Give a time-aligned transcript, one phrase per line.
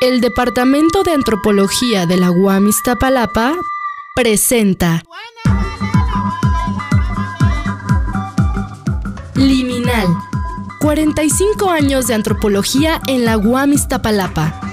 [0.00, 3.56] El Departamento de Antropología de la UAM Iztapalapa
[4.14, 5.02] presenta
[9.34, 10.06] Liminal.
[10.78, 14.67] 45 años de antropología en la UAM Iztapalapa.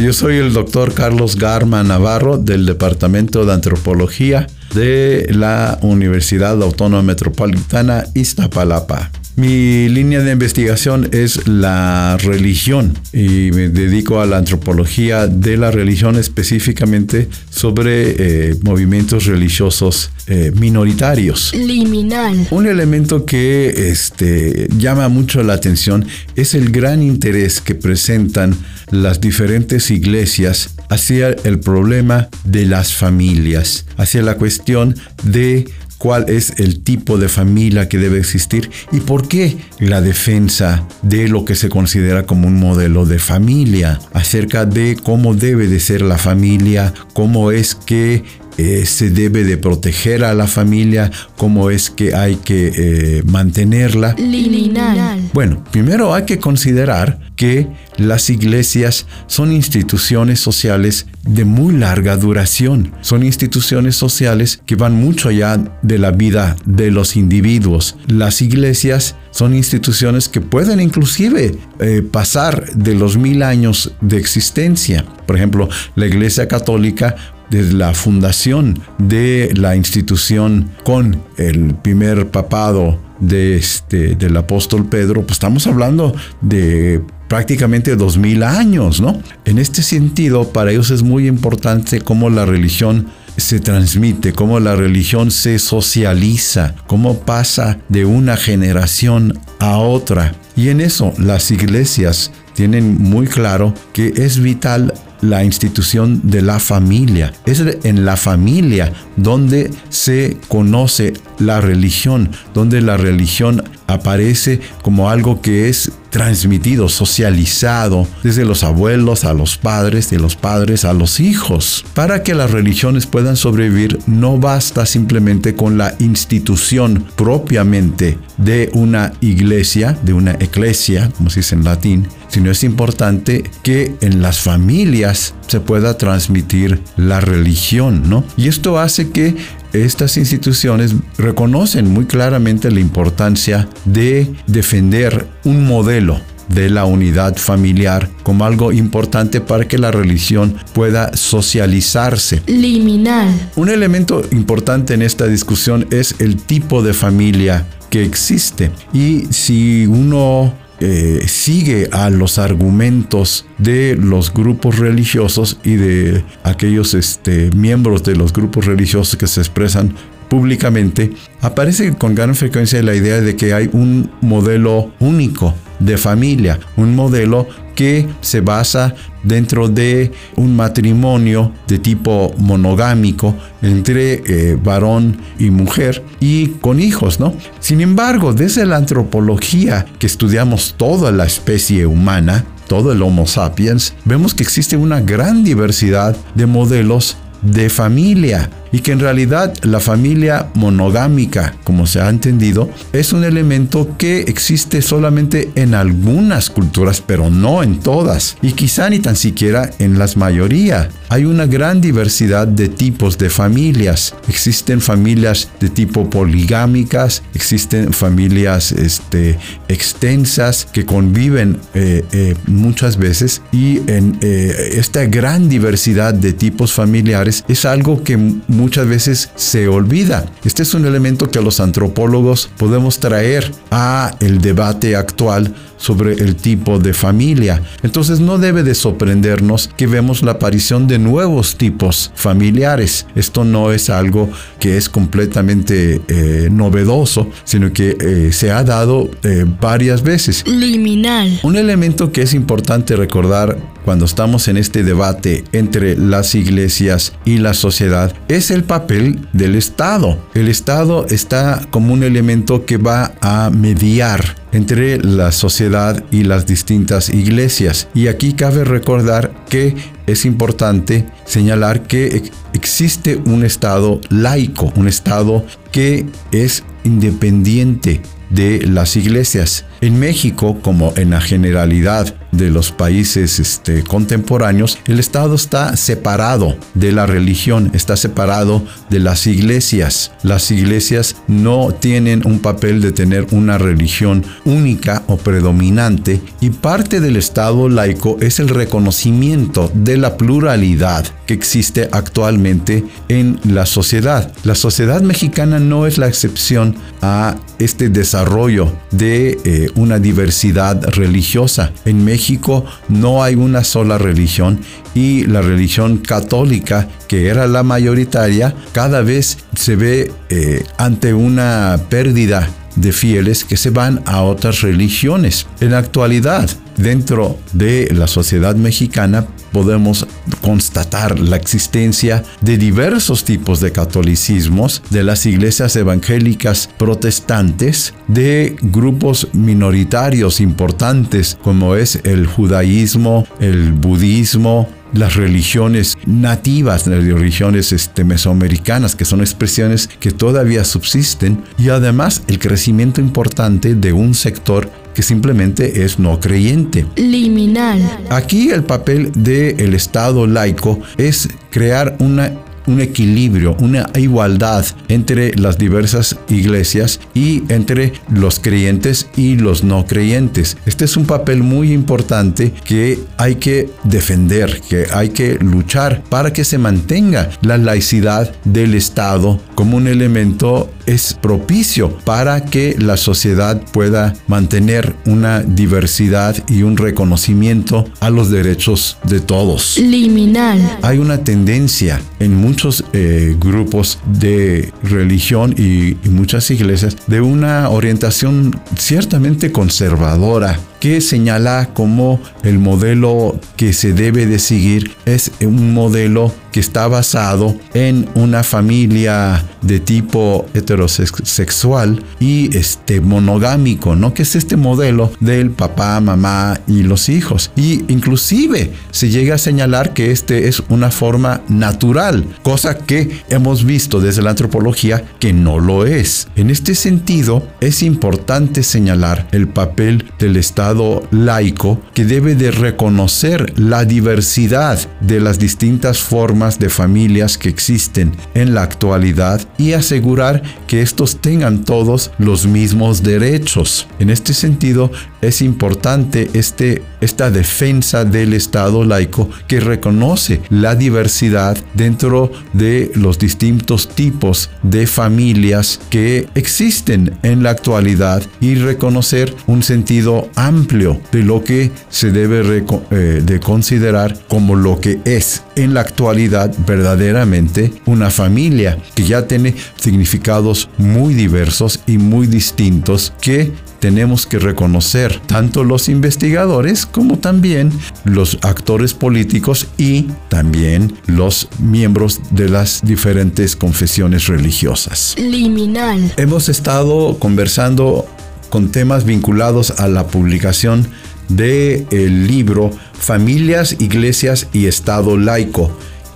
[0.00, 7.02] Yo soy el doctor Carlos Garma Navarro del Departamento de Antropología de la Universidad Autónoma
[7.02, 9.10] Metropolitana Iztapalapa.
[9.36, 15.70] Mi línea de investigación es la religión y me dedico a la antropología de la
[15.70, 21.54] religión específicamente sobre eh, movimientos religiosos eh, minoritarios.
[21.54, 22.48] Liminal.
[22.50, 26.04] Un elemento que este, llama mucho la atención
[26.36, 28.56] es el gran interés que presentan
[28.90, 35.66] las diferentes iglesias hacia el problema de las familias, hacia la cuestión de
[36.00, 41.28] cuál es el tipo de familia que debe existir y por qué la defensa de
[41.28, 46.00] lo que se considera como un modelo de familia, acerca de cómo debe de ser
[46.00, 48.24] la familia, cómo es que
[48.56, 54.14] eh, se debe de proteger a la familia, cómo es que hay que eh, mantenerla.
[54.18, 55.30] Liminal.
[55.34, 62.92] Bueno, primero hay que considerar que las iglesias son instituciones sociales de muy larga duración.
[63.00, 67.96] Son instituciones sociales que van mucho allá de la vida de los individuos.
[68.06, 75.04] Las iglesias son instituciones que pueden inclusive eh, pasar de los mil años de existencia.
[75.26, 77.16] Por ejemplo, la iglesia católica
[77.50, 85.22] desde la fundación de la institución con el primer papado de este, del apóstol Pedro,
[85.22, 89.22] pues estamos hablando de prácticamente dos mil años, ¿no?
[89.44, 93.06] En este sentido, para ellos es muy importante cómo la religión
[93.36, 100.34] se transmite, cómo la religión se socializa, cómo pasa de una generación a otra.
[100.56, 106.58] Y en eso las iglesias tienen muy claro que es vital la institución de la
[106.58, 107.32] familia.
[107.46, 113.62] Es en la familia donde se conoce la religión, donde la religión
[113.92, 120.36] aparece como algo que es transmitido, socializado, desde los abuelos a los padres, de los
[120.36, 121.84] padres a los hijos.
[121.94, 129.12] Para que las religiones puedan sobrevivir, no basta simplemente con la institución propiamente de una
[129.20, 134.38] iglesia, de una eclesia, como se dice en latín, sino es importante que en las
[134.38, 138.24] familias se pueda transmitir la religión, ¿no?
[138.36, 139.36] Y esto hace que
[139.72, 148.08] estas instituciones reconocen muy claramente la importancia de defender un modelo de la unidad familiar
[148.24, 152.42] como algo importante para que la religión pueda socializarse.
[152.46, 153.50] Liminal.
[153.56, 158.70] Un elemento importante en esta discusión es el tipo de familia que existe.
[158.92, 166.94] Y si uno eh, sigue a los argumentos de los grupos religiosos y de aquellos
[166.94, 169.94] este, miembros de los grupos religiosos que se expresan
[170.28, 176.60] públicamente, aparece con gran frecuencia la idea de que hay un modelo único de familia,
[176.76, 185.16] un modelo que se basa dentro de un matrimonio de tipo monogámico entre eh, varón
[185.38, 187.34] y mujer y con hijos, ¿no?
[187.58, 193.94] Sin embargo, desde la antropología que estudiamos toda la especie humana, todo el Homo sapiens,
[194.04, 199.80] vemos que existe una gran diversidad de modelos de familia y que en realidad la
[199.80, 207.02] familia monogámica, como se ha entendido, es un elemento que existe solamente en algunas culturas,
[207.04, 210.88] pero no en todas, y quizá ni tan siquiera en las mayoría.
[211.08, 214.14] Hay una gran diversidad de tipos de familias.
[214.28, 219.38] Existen familias de tipo poligámicas, existen familias este,
[219.68, 226.72] extensas que conviven eh, eh, muchas veces y en eh, esta gran diversidad de tipos
[226.72, 228.16] familiares es algo que
[228.60, 230.26] muchas veces se olvida.
[230.44, 236.36] Este es un elemento que los antropólogos podemos traer a el debate actual sobre el
[236.36, 237.62] tipo de familia.
[237.82, 243.06] Entonces no debe de sorprendernos que vemos la aparición de nuevos tipos familiares.
[243.14, 249.10] Esto no es algo que es completamente eh, novedoso, sino que eh, se ha dado
[249.24, 250.44] eh, varias veces.
[250.46, 251.40] Liminal.
[251.42, 257.38] Un elemento que es importante recordar cuando estamos en este debate entre las iglesias y
[257.38, 260.18] la sociedad es el papel del Estado.
[260.34, 266.46] El Estado está como un elemento que va a mediar entre la sociedad y las
[266.46, 267.88] distintas iglesias.
[267.94, 269.74] Y aquí cabe recordar que
[270.06, 278.96] es importante señalar que existe un Estado laico, un Estado que es independiente de las
[278.96, 279.64] iglesias.
[279.82, 286.56] En México, como en la generalidad de los países este, contemporáneos, el Estado está separado
[286.74, 290.12] de la religión, está separado de las iglesias.
[290.22, 297.00] Las iglesias no tienen un papel de tener una religión única o predominante y parte
[297.00, 304.32] del Estado laico es el reconocimiento de la pluralidad que existe actualmente en la sociedad.
[304.44, 311.72] La sociedad mexicana no es la excepción a este desarrollo de eh, una diversidad religiosa.
[311.84, 314.60] En México no hay una sola religión
[314.94, 321.78] y la religión católica, que era la mayoritaria, cada vez se ve eh, ante una
[321.88, 325.46] pérdida de fieles que se van a otras religiones.
[325.60, 330.06] En la actualidad, dentro de la sociedad mexicana, podemos
[330.40, 339.28] constatar la existencia de diversos tipos de catolicismos, de las iglesias evangélicas protestantes, de grupos
[339.32, 348.96] minoritarios importantes como es el judaísmo, el budismo, las religiones nativas, las religiones este, mesoamericanas,
[348.96, 355.02] que son expresiones que todavía subsisten, y además el crecimiento importante de un sector que
[355.02, 356.86] simplemente es no creyente.
[356.96, 357.80] Liminal.
[358.10, 362.32] Aquí el papel del Estado laico es crear una
[362.66, 369.86] un equilibrio, una igualdad entre las diversas iglesias y entre los creyentes y los no
[369.86, 370.56] creyentes.
[370.66, 376.32] Este es un papel muy importante que hay que defender, que hay que luchar para
[376.32, 382.96] que se mantenga la laicidad del Estado como un elemento es propicio para que la
[382.96, 389.78] sociedad pueda mantener una diversidad y un reconocimiento a los derechos de todos.
[389.78, 390.78] Liminal.
[390.82, 397.68] Hay una tendencia en muchos eh, grupos de religión y, y muchas iglesias de una
[397.68, 405.74] orientación ciertamente conservadora que señala como el modelo que se debe de seguir es un
[405.74, 414.14] modelo que está basado en una familia de tipo heterosexual y este monogámico, ¿no?
[414.14, 417.52] Que es este modelo del papá, mamá y los hijos.
[417.56, 423.64] Y inclusive se llega a señalar que este es una forma natural, cosa que hemos
[423.64, 426.28] visto desde la antropología que no lo es.
[426.36, 430.69] En este sentido, es importante señalar el papel del Estado
[431.10, 438.12] laico que debe de reconocer la diversidad de las distintas formas de familias que existen
[438.34, 443.88] en la actualidad y asegurar que estos tengan todos los mismos derechos.
[443.98, 444.90] En este sentido,
[445.22, 453.18] es importante este, esta defensa del Estado laico que reconoce la diversidad dentro de los
[453.18, 461.22] distintos tipos de familias que existen en la actualidad y reconocer un sentido amplio de
[461.22, 467.72] lo que se debe eh, de considerar como lo que es en la actualidad verdaderamente
[467.86, 475.18] una familia que ya tiene significados muy diversos y muy distintos que tenemos que reconocer
[475.26, 477.72] tanto los investigadores como también
[478.04, 485.16] los actores políticos y también los miembros de las diferentes confesiones religiosas.
[485.18, 486.12] Liminal.
[486.16, 488.06] Hemos estado conversando
[488.50, 490.86] con temas vinculados a la publicación
[491.28, 495.70] del el libro Familias, Iglesias y Estado Laico,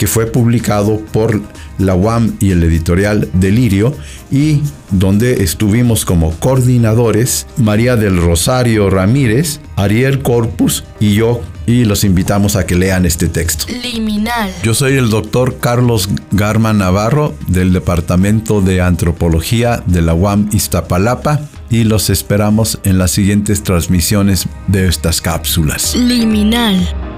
[0.04, 1.40] que fue publicado por
[1.78, 3.96] la UAM y el editorial Delirio,
[4.30, 12.04] y donde estuvimos como coordinadores María del Rosario Ramírez, Ariel Corpus y yo, y los
[12.04, 13.64] invitamos a que lean este texto.
[13.82, 14.52] Liminal.
[14.62, 21.40] Yo soy el doctor Carlos Garma Navarro del Departamento de Antropología de la UAM Iztapalapa
[21.70, 25.96] y los esperamos en las siguientes transmisiones de estas cápsulas.
[25.96, 27.13] Liminal.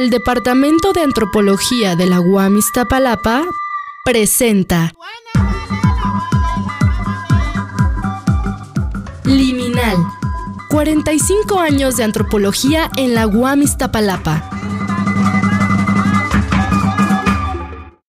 [0.00, 3.44] El Departamento de Antropología de la UAM Iztapalapa
[4.02, 4.94] presenta
[9.24, 9.98] Liminal
[10.70, 14.49] 45 años de antropología en la UAM Iztapalapa